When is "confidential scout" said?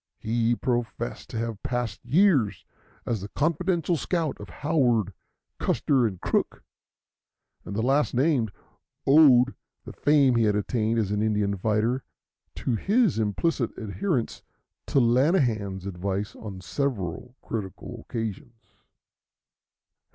3.29-4.35